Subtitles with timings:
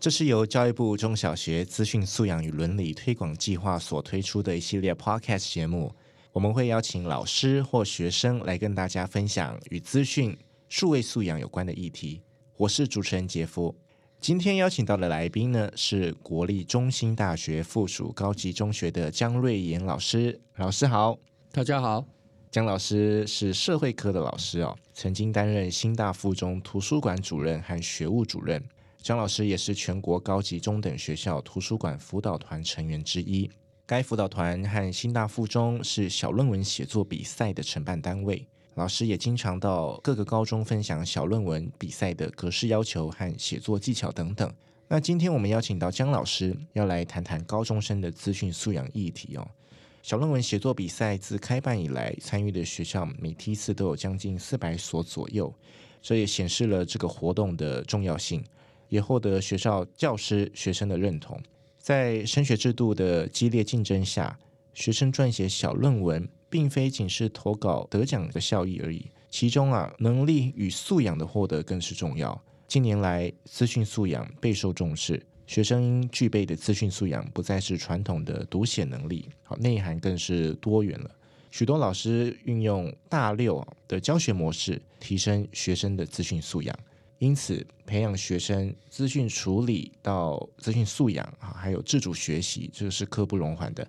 [0.00, 5.94] 这是由教育部中小学资讯素养与伦理推广计划所推出的一系列 Podcast 节目。
[6.32, 10.34] 我们会邀请老师或学生来跟大家分享与资讯、
[10.70, 12.22] 数位素养有关的议题。
[12.56, 13.76] 我是主持人杰夫。
[14.18, 20.40] 今天邀请到的来宾呢，是国立中兴大学附属高级中学的江瑞妍老师。
[20.56, 21.18] 老师好，
[21.52, 22.02] 大家好。
[22.50, 28.64] 江老师是社会科的老师哦，曾经担任新大附中图书馆主任和学务主任。
[29.02, 33.50] 姜老师也是全国高级中等学校图书馆辅导团成员之一。
[33.86, 38.46] 该辅导团和新大附中是小论文写作比赛的承办单位。
[38.74, 44.52] 老师也经常到各个高中分享小论文比赛的格式要求和写作技巧等等。
[44.86, 49.48] 那今天我们邀请到姜老师，要来谈谈高中生的资讯素养议题哦。
[50.02, 55.52] 小论文写作比赛自开办以来，参与的学校每梯次都有将近四百所左右，
[56.00, 58.42] 这也显示了这个活动的重要性。
[58.90, 61.40] 也获得学校教师、学生的认同。
[61.78, 64.38] 在升学制度的激烈竞争下，
[64.74, 69.06] 学生撰写小论文，并非仅是投稿得奖的效益而已。
[69.30, 72.38] 其中啊，能力与素养的获得更是重要。
[72.68, 81.10] 近年来，资讯素养备受重视，学生应具备的资讯素养不再是传统的读写能力，好，内涵更是多元了。
[81.50, 86.76] 许多老师运用大六的教学模式，提升学生的资讯素养。
[87.20, 93.86] 因此，培养学生资讯处理到资讯素养啊，还有自主学习，这个是刻不容缓的。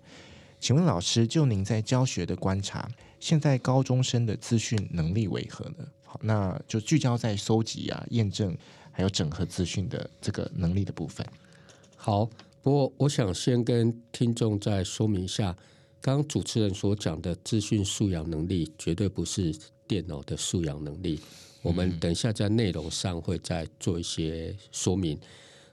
[0.59, 5.87] 请问老师，就您在教学的观察，现在高中生的资讯能力为何呢？
[6.03, 8.53] 好，那就聚焦在收集啊、验证
[8.91, 11.25] 还有整合资讯的这个能力的部分。
[11.95, 12.25] 好，
[12.61, 15.55] 不过我想先跟听众再说明一下，
[16.01, 21.21] 刚刚主持人所讲的资讯素养能力，绝对不是电脑的素养能力。
[21.61, 25.19] 我们等一下在内容上会再做一些说明。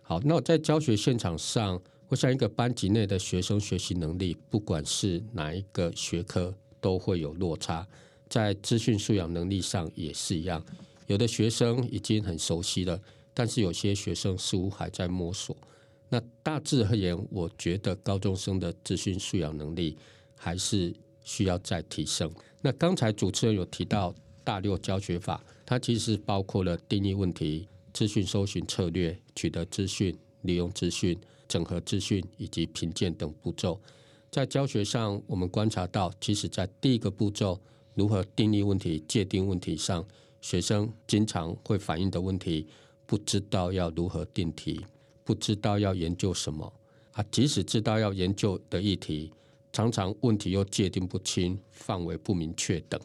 [0.03, 7.87] 好，那我在教学现场上，我想一个班级内的学生学习能力，不管是哪一个学科，都会有落差。
[8.28, 10.62] 在资讯素养能力上也是一样，
[11.06, 13.00] 有的学生已经很熟悉了，
[13.32, 15.56] 但是有些学生似乎还在摸索。
[16.10, 19.97] 那大致而言，我觉得高中生的资讯素养能力
[20.37, 20.94] 还是
[21.25, 22.31] 需要再提升。
[22.60, 25.43] 那刚才主持人有提到大六教学法。
[25.68, 31.14] 它其实包括了定义问题、资讯搜寻策略、取得资讯、利用资讯、
[31.46, 33.78] 整合资讯以及评鉴等步骤。
[34.30, 37.60] 在教学上，我们观察到，其实在第一个步骤
[37.92, 40.02] 如何定义问题、界定问题上，
[40.40, 42.66] 学生经常会反映的问题，
[43.04, 44.80] 不知道要如何定题，
[45.22, 46.72] 不知道要研究什么
[47.12, 47.22] 啊。
[47.30, 49.30] 即使知道要研究的议题，
[49.70, 52.98] 常常问题又界定不清、范围不明确等。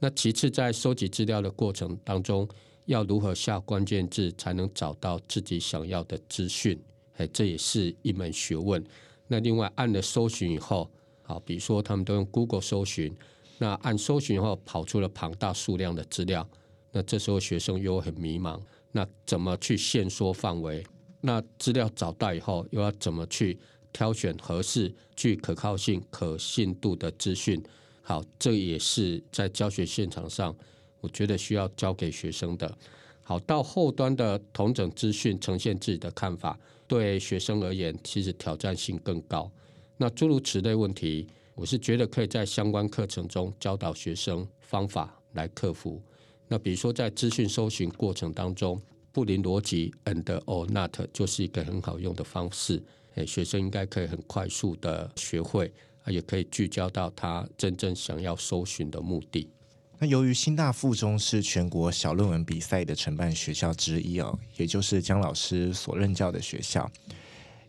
[0.00, 2.48] 那其次，在收集资料的过程当中，
[2.84, 6.80] 要如何下关键字才能找到自己想要的资讯？
[7.16, 8.82] 哎，这也是一门学问。
[9.26, 10.88] 那另外，按了搜寻以后，
[11.22, 13.12] 好，比如说他们都用 Google 搜寻，
[13.58, 16.48] 那按搜寻以后跑出了庞大数量的资料，
[16.92, 18.60] 那这时候学生又很迷茫。
[18.92, 20.86] 那怎么去限缩范围？
[21.20, 23.58] 那资料找到以后，又要怎么去
[23.92, 27.60] 挑选合适、具可靠性、可信度的资讯？
[28.08, 30.56] 好，这也是在教学现场上，
[31.02, 32.78] 我觉得需要教给学生的。
[33.22, 39.52] 好，到后端的同整资讯，呈现自己的看法，对学生而言，其实挑战性更高。
[39.98, 46.02] 那诸如此类问题，我是觉得可以在相关课程中教导学生方法来克服。
[46.48, 48.80] 那比如说，在资讯搜寻过程当中，
[49.12, 52.82] 布林逻辑 and or not 就是一个很好用的方式。
[53.16, 55.70] 诶，学生应该可以很快速的学会。
[56.10, 59.50] 也可以聚焦到他真正想要搜寻的目的。
[59.98, 66.88] 那由于新大附中是全国小论文比赛的承办学校之一哦，也就是姜老师所任教的学校，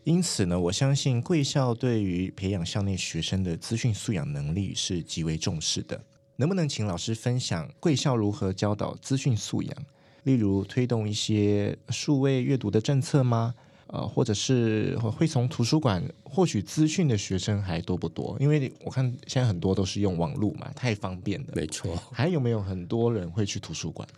[0.04, 6.00] 因此呢，我相信贵校对于培养校内学生的资讯素养能力是极为重视的。
[6.36, 9.76] 能不能请老师分享贵校如何教导资讯素养？
[10.22, 13.54] 例如推动一些数位阅读的政策吗？
[13.92, 18.36] 呃，或者是会从图书馆获取资讯的学生还多不多？
[18.38, 21.48] 因为我看现在很多都是用网络嘛，太方便了。
[21.54, 21.96] 没错。
[22.12, 24.08] 还有没有很多人会去图书馆？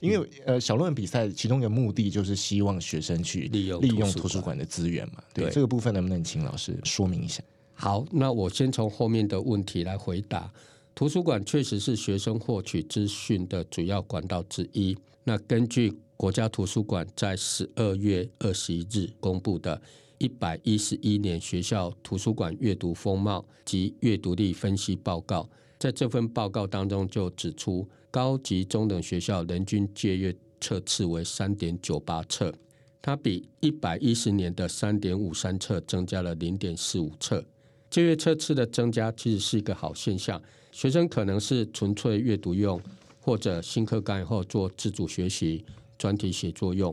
[0.00, 5.22] 因为呃，小论文比赛其中一个目的就是希望学生去利用利用图书馆的资源嘛。
[5.32, 7.42] 对，对这个部分能不能请老师说明一下？
[7.72, 10.52] 好，那我先从后面的问题来回答。
[10.94, 14.94] 图书馆确实是学生获取资讯的主要管道之一。
[15.24, 19.76] 那根据国家图书馆在十二月二十一日公布的
[20.18, 25.42] 《一百一十一年学校图书馆阅读风貌及阅读力分析报告》，
[25.78, 32.52] 在这份报告当中就指出，高级中等学校人均借阅册次为三点九八册，
[33.00, 37.44] 它比一百一十年的三点五三册增加了零点四五册。
[37.90, 40.40] 借阅册次的增加其实是一个好现象，
[40.70, 42.80] 学生可能是纯粹阅读用，
[43.22, 45.64] 或者新课纲以后做自主学习。
[45.98, 46.92] 专题写作用。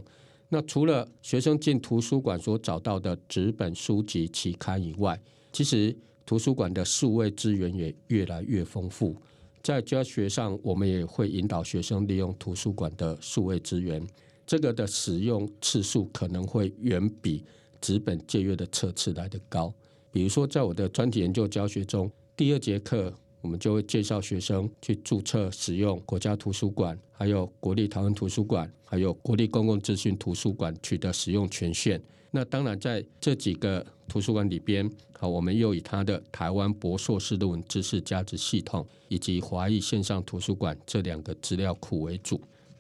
[0.50, 5.20] 那除了学生进图书馆所找到的纸本书籍期刊以外，
[5.52, 5.98] 其实
[6.28, 9.20] 图书馆的数位资源也越来越丰富。
[9.64, 14.06] 在教学上，我们也会引导学生利用图书馆的数位资源。
[14.46, 17.44] 这个的使用次数可能会远比
[17.82, 19.74] 纸本借阅的册次来得高。
[20.12, 23.12] 比如说，在我的专题研究教学中，第二节课。
[23.42, 32.02] 我们就会介绍学生去注册使用国家图书馆，还有国立台湾图书馆，还有国立公共资讯图书馆取得使用权限。
[32.32, 34.88] 那当然，在这几个图书馆里边，
[35.18, 42.40] 好，我们又以它的台湾博硕士论文知识价值系统以及华裔线上图书馆这两个资料库为主。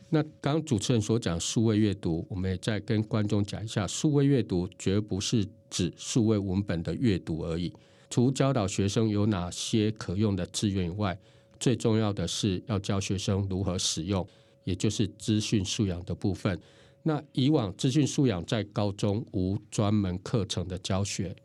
[0.09, 7.73] 那刚刚主持人所讲数位阅读，我们也再跟观众讲一下，数位阅读绝不是指数位文本的阅读而已。
[8.09, 11.17] 除教导学生有哪些可用的资源以外，
[11.59, 14.27] 最重要的是要教学生如何使用，
[14.63, 16.59] 也就是资讯素养的部分。
[17.03, 21.35] 那以往资讯素养在高中无专门课程的教学，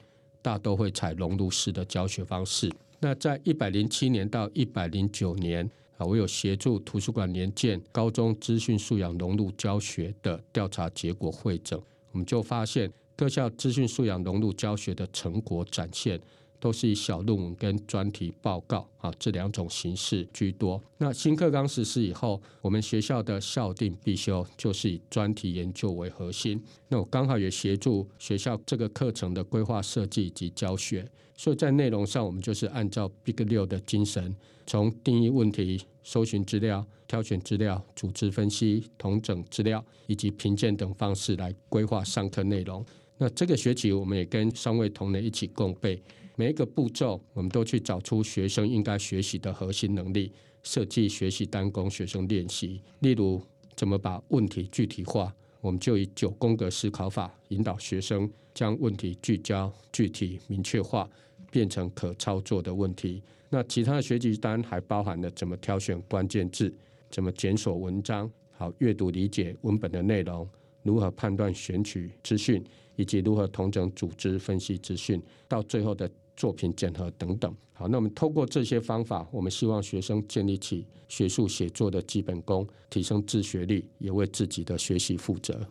[0.43, 2.73] 大都会采熔炉式的教学方式。
[3.01, 5.69] 那在一百零七年到一百零九年
[5.99, 11.81] 啊，我有协助图书馆年鉴高中资讯素养融入教学的调查结果汇整，
[12.13, 16.21] 我们就发现各校资讯素养融入教学的成果展现。
[16.65, 20.83] 都是以小论文跟专题报告啊这两种形式居多。
[20.97, 26.59] 那新课纲实施以后，我们学校的校定必修就是以专题研究为核心。
[26.89, 31.07] 那我刚好也协助学校这个课程的规划设计及教学，
[31.37, 34.35] 所以在内容上，我们就是按照 Big 六的精神，
[34.67, 42.83] 从定义问题、搜寻资料、挑选资料、组织分析、统整资料以及评鉴等方式来规划上课内容。
[43.19, 46.03] 那这个学期，我们也跟三位同仁一起共备。
[46.37, 50.33] 每一个步骤，我们都去找出学生应该学习的核心能力，
[50.65, 52.83] 设计学习单供学生练习。
[53.01, 53.41] 例如，
[53.77, 61.09] 怎么把问题具体化，我们就以九宫格思考法引导学生将问题聚焦、具体、明确化，
[61.53, 63.23] 变成可操作的问题。
[63.49, 66.75] 那其他的学习单还包含了怎么挑选关键字，
[67.11, 70.49] 怎么检索文章，好阅读理解文本的内容，
[70.83, 72.61] 如何判断选取资讯，
[72.97, 76.11] 以及如何统整组织分析资讯，到最后的。
[76.37, 85.67] 作品检核等等，好，那我们透过这些方法，我们希望学生建立起学术写作的基本功，提升自学力，也为自己的学习负责。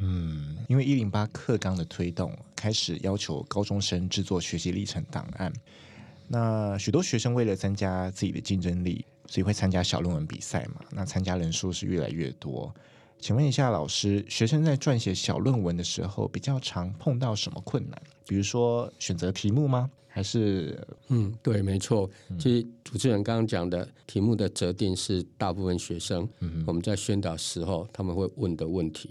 [0.00, 5.52] 嗯，因为一零八课纲的推动，开始要求高中生制作学习历程档案。
[6.28, 10.80] 那许多学生为了增加自己的竞争力，所以会参加小论文比赛嘛。
[10.90, 12.72] 那参加人数是越来越多。
[13.18, 18.00] 请问一下老师，学生在撰写小论文的时候，比较常碰到什么困难？
[18.26, 19.90] 比如说选择题目吗？
[20.18, 20.76] 还是
[21.10, 22.10] 嗯，对，没错。
[22.40, 26.28] 其实主持人刚刚讲的题目的择定是大部分学生
[26.66, 29.10] 我们在宣导时候他们会问的问题。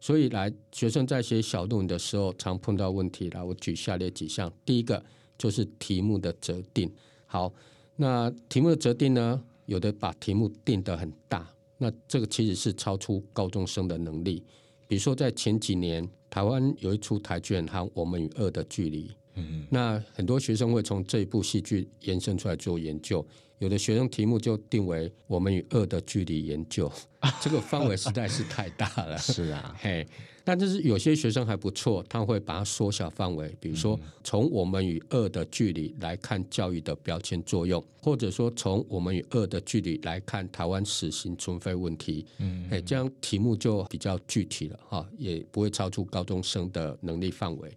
[0.00, 3.28] 所以来学生在写小论文的时候，常碰到问题。
[3.30, 4.52] 来，我举下列几项。
[4.64, 5.04] 第一个
[5.36, 6.88] 就是题目的择定。
[7.26, 7.52] 好，
[7.96, 14.44] 那题目的择定呢，有的把题目定得很大，那这个其实是超出高中生的能力。
[14.86, 19.08] 比如说在前几年，台湾有一出台剧《和我们与恶的距离》。
[19.34, 23.24] 嗯，那很多学生会从这一部戏剧延伸出来做研究，
[23.58, 26.90] 有的学生题目就定为“我们与恶的距离研究”，
[27.40, 29.18] 这个范围实在是太大了。
[29.18, 30.06] 是啊， 嘿，
[30.44, 42.24] 但就是有些学生还不错，他会把它缩小范围，比如说从我们与恶的距离来看教育的标签作用，或者说从我们与恶的距离来看台湾死刑存废问题。
[42.38, 47.72] 嗯，哎，这样题目就比较具体了哈，也不会超出高中生的能力范围。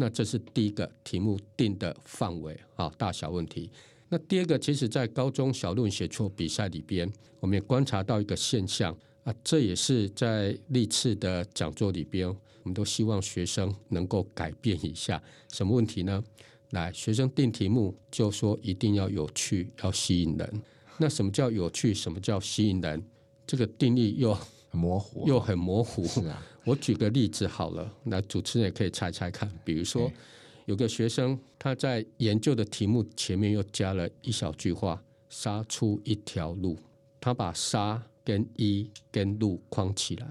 [0.00, 3.70] 那这是第一个题目定的范围啊，大小问题。
[4.08, 7.06] 那第二个，其实在高中小论写作比赛里边，
[7.38, 15.22] 我们也观察到一个现象，啊，这也是在历次的讲座里边，我们都希望学生能够改变一下。
[15.52, 16.24] 什么问题呢？
[16.70, 20.62] 来，学生定题目就说一定要有趣，要吸引人。
[20.96, 21.92] 那什么叫有趣？
[21.92, 23.04] 什么叫吸引人？
[23.46, 24.34] 这个定义又
[24.70, 26.04] 很模糊，又很模糊。
[26.06, 29.50] 是啊，我举个例子好了，那主持人也可以猜猜看。
[29.64, 30.10] 比如说，
[30.66, 36.78] 有个学生他在研究的题目前面又加了一小句话：“杀出一条路。”
[37.20, 40.26] 他把杀跟一跟路框起来，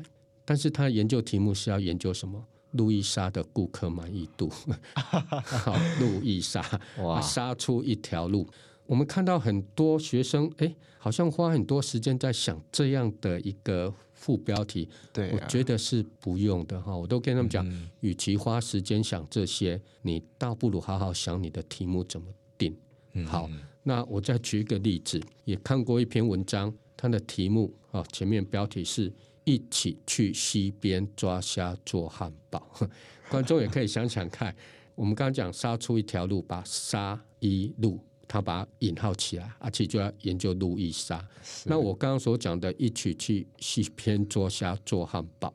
[0.45, 2.43] 但是他研究题目是要研究什么？
[2.71, 4.49] 路易莎的顾客满意度。
[4.95, 6.63] 好，路易莎
[6.99, 8.47] 哇，杀出一条路。
[8.85, 14.87] 我们看到很多学生，哎，好像花很多时间在想这样的一个副标题。
[15.13, 16.95] 对啊，我觉得是不用的哈。
[16.95, 22.77] 我都跟他们讲，嗯，与其花时间想这些，你倒不如好好想你的题目怎么定。
[23.25, 23.47] 好。
[23.49, 29.11] 嗯那我再举一个例子，也看过一篇文章，它的题目啊，前面标题是
[29.45, 32.69] 一起去溪边抓虾做汉堡。
[33.31, 34.53] 观众也可以想想看，
[34.93, 37.99] 我们刚刚讲杀出一条路，把杀一路，
[38.29, 41.27] 他把它引号起来，而且就要研究路易莎。
[41.65, 45.53] 那我刚刚所讲的一起去西边做虾做汉堡，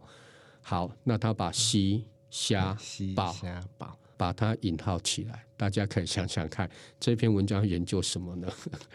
[0.61, 2.76] 好，那他把西虾
[3.14, 3.35] 堡。
[4.16, 8.49] 把它引号起来，大家可以想想看，这篇文章研究什么呢？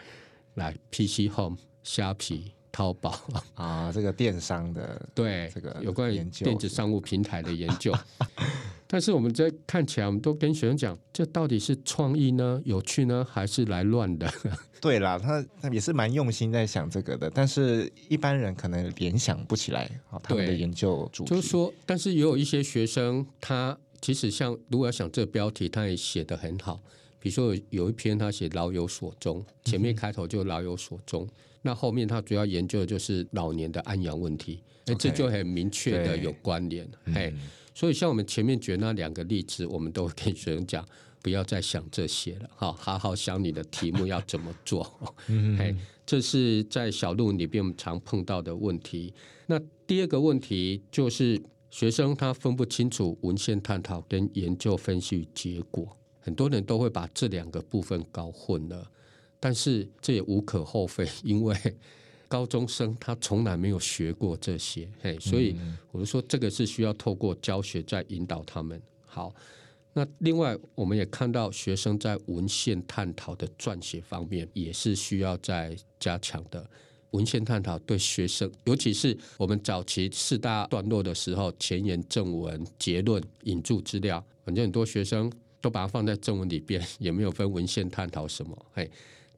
[0.56, 3.20] 来，PC Home、虾皮、淘宝
[3.54, 7.94] 啊，这个电商的对这个有关于电子商务平台的研究。
[8.92, 14.28] 但是我们在看起来，我们都跟学生讲，这到底是创意呢、有趣呢，还是来乱的？
[14.82, 21.30] 对啦，他他也是蛮用心在想这个的，但是一般人可能联想不起来啊，他们的研究主题。
[21.30, 23.78] 就是说，但是也有一些学生他。
[24.02, 26.80] 其实像如果要想这个标题，他也写得很好。
[27.18, 31.28] 比如说有一篇他写“老有所终”，前面开头就“老有所终”，
[31.60, 36.88] 那后面他主要研究的就是老年的安养问题，那这就很明确的有关联。
[37.12, 37.34] 嘿，
[37.80, 40.86] 所以像我们前面举那两个例子，我们都跟学生讲，
[41.22, 44.86] 不要再想这些了，好，好好想你的题目要怎么做。
[45.28, 49.14] 嗯，嘿，这是在小论文里边我们常碰到的问题。
[49.46, 51.42] 那第二个问题就是。
[51.70, 58.90] 学生他分不清楚文献探讨跟研究分析结果，很多人都会把这两个部分搞混了。
[59.38, 61.56] 但是这也无可厚非，因为
[62.30, 65.56] 高中生他从来没有学过这些，嘿，所以
[65.90, 68.80] 我就说这个是需要透过教学在引导他们。
[69.04, 69.34] 好，
[69.92, 76.64] 那另外我们也看到学生在文献探讨的撰写方面也是需要再加强的。
[77.10, 85.28] 文献探讨对学生，尤其是我们早期四大段落的时候，前言、正文、结论、引注资料，反正很多学生
[85.60, 88.56] 都把它放在正文里边，也没有分文献探讨什么。
[88.72, 88.88] 嘿，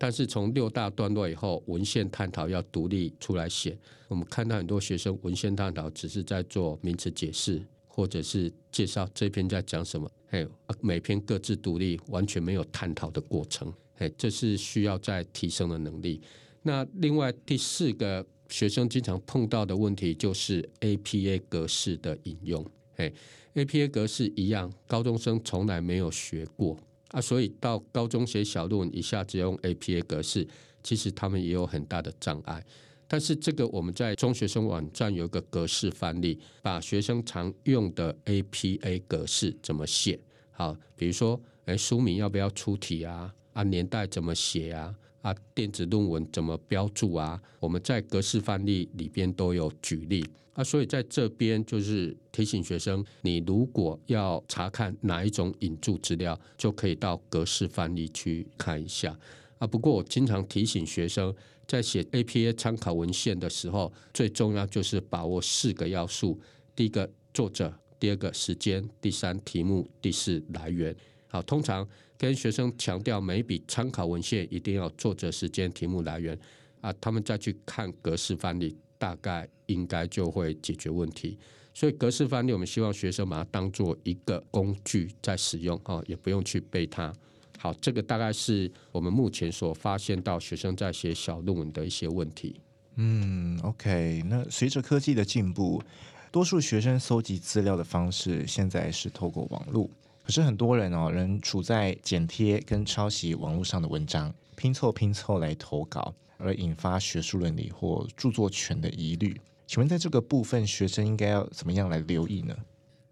[0.03, 3.79] 但是从六大段落以后，文献探讨要独立出来写。
[4.09, 10.11] 我们看到很多学生文献探讨只是在做名词解释，或者是介绍这篇在讲什么。
[10.27, 10.45] 嘿，
[10.81, 13.73] 每篇各自独立，完全没有探讨的过程。
[13.95, 16.21] 嘿，这是需要再提升的能力。
[16.63, 22.67] 那另外第四个学生经常碰到的问题就是 APA 格式的引用。
[22.97, 23.15] 嘿
[23.55, 26.77] ，APA 格式一样，高中生从来没有学过
[27.13, 30.47] 啊，所以到高中写小论文一下子用 APA 格式，
[30.83, 32.65] 其实他们也有很大的障碍。
[33.07, 40.19] 但是这个我们在中学生网站有一个格式范例，把学生常用的 APA 格式怎么写，
[40.51, 43.35] 好，比如说，哎，书名要不要出题啊？
[43.53, 44.95] 啊，年代怎么写啊？
[45.23, 47.41] 啊，电子论文怎么标注啊？
[47.61, 59.17] 我们在格式范例里边都有举例啊，所以在这边就是提醒学生，你如果要查看哪一种引注资料，就可以到格式范例去看一下
[59.59, 59.67] 啊。
[59.67, 61.35] 不过我经常提醒学生，
[61.67, 66.39] 在写 APA 参考文献的时候，最重要就是把握四个要素：
[66.75, 70.95] 第一个作者，第二个时间，第三题目，第四来源。
[71.33, 71.89] 好，通常。
[72.19, 76.39] 跟学生强调，每一笔参考文献一定要作者、时间、题目、来源
[76.83, 81.37] 啊，他们再去看格式范例，大概应该就会解决问题。
[81.75, 87.13] 所以格式范例，我们希望学生把它当做一个工具在使用啊，也不用去背它。
[87.59, 92.61] 好，这个大概是我们目前所发现到学生在写小论文的一些问题。
[92.97, 95.83] 嗯，OK，那随着科技的进步，
[96.31, 99.91] 多数学生搜集资料的方式现在是透过网络。
[100.25, 109.41] 可是很多人哦，仍处在剪贴跟抄袭网络上的文章，拼凑拼凑来投稿，而引发学术伦理或著作权的疑虑。
[109.67, 112.55] 请问，在这个部分，学生应该要怎么样来留意呢？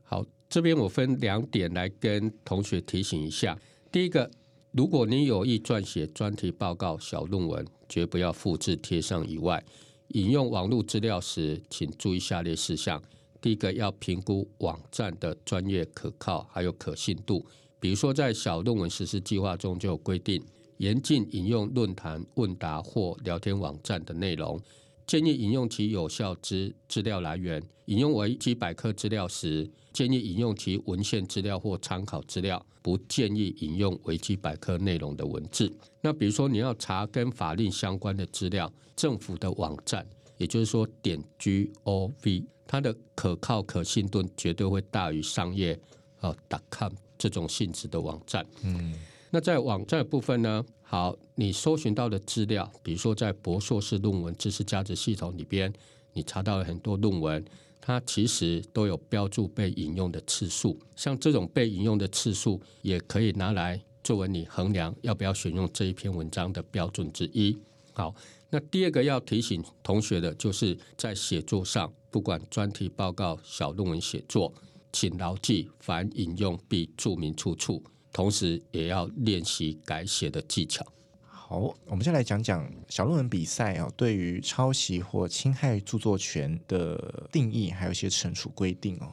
[0.03, 3.59] 好，这边我分两点来跟同学提醒一下。
[3.91, 4.31] 第一个，
[4.73, 9.65] 如果你有意撰写专题报告、小论文，绝不要复制贴上以外，
[10.09, 13.03] 引用网络资料时，请注意下列事项：
[13.41, 17.45] 第一个，要评估网站的专业可靠还有可信度。
[17.79, 20.43] 比如说，在小论文实施计划中就有规定，
[20.77, 24.61] 严禁引用论坛、问答或聊天网站的内容。
[25.07, 27.63] 建议引用其有效之资料来源。
[27.87, 35.73] 引用维基百科资料时，建议引用其文献资料或参考资料，不建议引用维基百科内容的文字。
[36.01, 40.07] 那比如说，你要查跟法令相关的资料，政府的网站，
[40.41, 45.79] 也就是说点 gov，它的可靠可信度绝对会大于商业
[46.21, 46.35] 啊
[46.71, 48.45] .com 这种性质的网站。
[48.65, 48.95] 嗯。
[49.31, 50.65] 那在网站的部分呢？
[50.81, 55.73] 好，你搜寻到的资料，比如说在博硕士论文知识价值系统里边，
[56.15, 57.45] 你查到了很多论文，
[57.81, 60.77] 它其实都有标注被引用的次数。
[60.97, 67.57] 像这种被引用的次数，也可以拿来作为你衡量要不要选用这一篇文章的标准之一。
[68.01, 68.15] 好，
[68.49, 74.51] 那第二个要提醒同学的，就是在写作上，不管专题报告、小论文写作，
[74.91, 77.85] 请牢记凡引用必注明出处。
[78.11, 80.83] 同时也要练习改写的技巧。
[81.27, 89.13] 好，我们先来讲讲小论文比赛啊，对于抄袭或侵害著作权的定义，还有一些惩处规定哦。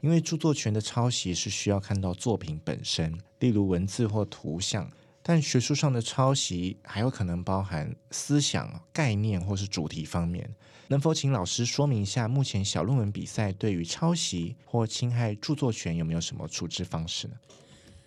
[0.00, 4.90] 因为著作权的抄袭是需要看到作品本身，例如文字或图像，
[5.26, 10.54] 但学术上的抄袭还有可能包含思想、概念或是主题方面。
[10.88, 17.34] 能否请老师说明一下，目前小论文比赛对于抄袭或侵害著作权有没有什么处置方式呢？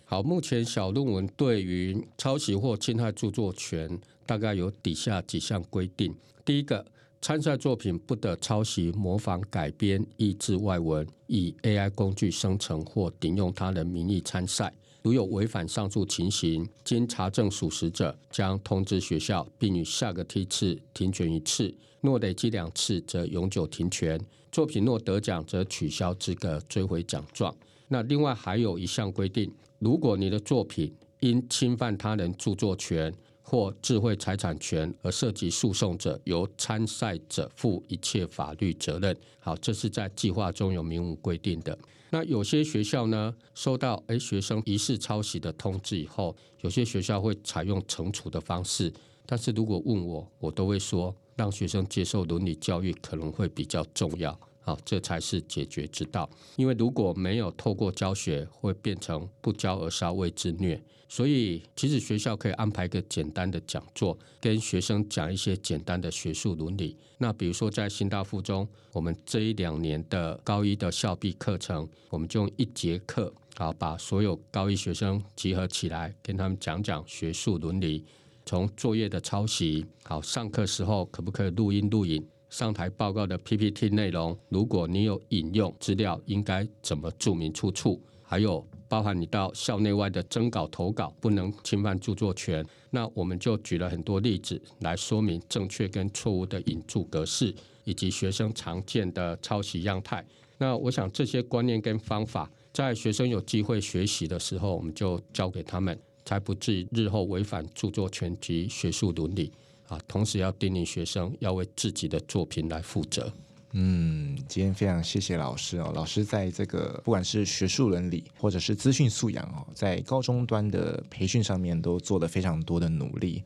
[0.04, 6.14] 好，目前小论文对于抄袭或侵害著作权，大概有底下几项规定。
[6.44, 6.86] 第一个，
[7.20, 14.72] 参赛作品不得抄袭、模仿、改编、译制外文，以 AI 工具生成或顶用他人名义参赛。
[15.02, 21.74] 如有违反上述情形，经查证属实者，将通知学校，并于下个梯次停权一次。
[22.00, 24.20] 若累积两次，则永久停权。
[24.50, 27.54] 作品若得奖，则取消资格，追回奖状。
[27.88, 29.52] 那另外还有一项规定。
[29.78, 33.14] 如果你的作品因侵犯他人著作权
[33.50, 39.16] 或智慧财产权而涉及诉讼者，由参赛者负一切法律责任。
[39.38, 41.78] 好，这是在计划中有明文规定的。
[42.10, 48.92] 那有些学校呢，收到诶学生疑似抄袭的通知以后，有些学校会采用惩处的方式。
[49.24, 54.38] 但是如果问我，我都会说，让学生接受伦理教育可能会比较重要。
[54.68, 56.28] 好，这才是解决之道。
[56.56, 60.78] 因为如果没有透过教学，会变成不教而杀谓之虐。
[61.08, 66.98] 所以，其实学校可以安排一个简单的讲座，跟学生讲一些简单的学术伦理。
[67.16, 78.04] 那比如说，在新大附中，我们这一两年的高一的校毕课程，我们就用一节课，好，把所有高一学生集合起来，跟他们讲讲学术伦理。
[78.44, 82.22] 从作业的抄袭，好，上课时候可不可以录音录影？
[82.50, 88.00] 上台报告的 PPT 内容，如果你有引用资料，应该怎么注明出处？
[88.22, 92.64] 还有包含你到校内外的征稿投稿，不能侵犯著作权。
[92.90, 100.24] 那我们就举了很多例子来说明正确跟错误的引注格式，以及学生常见的抄袭样态。
[100.56, 109.52] 那我想这些观念跟方法，在学生有机会学习的时候，我们就教给他们，才不至于日后违反著作权及学术伦理。
[109.88, 113.32] 啊，同时要叮咛学生要为自己的作品来负责。
[113.72, 115.92] 嗯，今天非常谢谢老师哦。
[115.94, 123.42] 老师在这个不管是学术伦理或者是资讯素养哦，在高中端的培训上面都做了非常多的努力。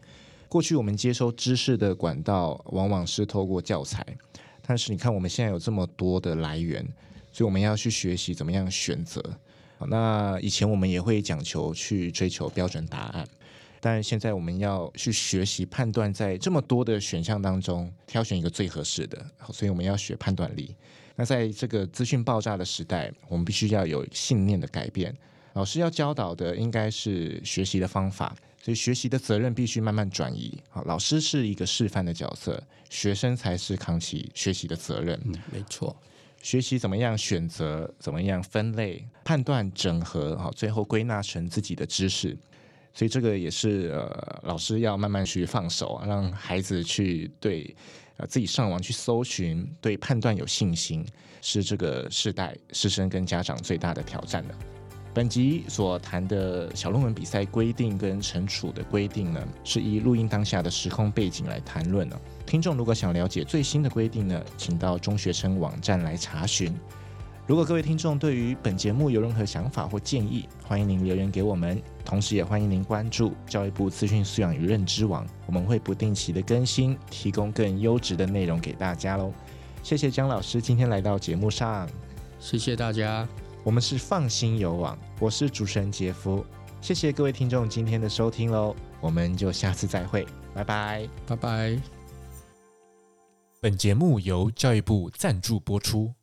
[0.49, 4.07] 过去我们接收知识的管道往往是透过教材，
[4.65, 6.87] 但是你看我们现在有这么多的来源，
[7.33, 9.21] 所以我们要去学习怎么样选择。
[9.89, 13.27] 那以前我们也会讲求去追求标准答案。
[13.85, 20.73] 但是现在我们要去学习判断，在这么多的选项当中挑选一个最合适的，所以我们要学判断力。
[21.17, 25.13] 那在这个资讯爆炸的时代，我们必须要有信念的改变。
[25.55, 30.57] 老师要教导的应该是学习的方法，所以学习的责任必须慢慢转移。
[30.71, 35.21] 好，老师是一个示范的角色，学生才是扛起学习的责任。
[35.25, 35.95] 嗯，没错，
[36.41, 42.39] 学习怎么样选择，怎么样分类、判断、整合，好，最后归纳成自己的知识。
[42.95, 47.75] 所以这个也是呃，老师要慢慢去放手，让孩子去对
[48.19, 51.05] 呃自己上网去搜寻，对判断有信心，
[51.41, 54.55] 是这个世代师生跟家长最大的挑战了。
[55.15, 62.19] 本集所谈的小论文比赛规定跟惩处的规定呢，是以录音当下的时空背景来谈论呢。
[62.47, 66.75] 听众如果想了解最新的规定呢，请到中学生网站来查询。
[67.53, 71.79] 如果各位听众对于本节目有任何想法或建议，欢迎您留言给我们。
[72.03, 79.31] 同时，也欢迎您关注教育部资讯素养与认知网，我们会不定期的更新，提供更优质的内容给大家喽。
[79.83, 81.87] 谢谢江老师今天来到节目上，
[82.41, 83.29] 谢谢大家。
[83.63, 86.43] 我们是放心游网，我是主持人杰夫，
[86.81, 91.79] 谢谢各位听众今天的收听喽，我们就下次再会，拜拜，拜拜。
[93.61, 96.15] 本节目由教育部赞助播出。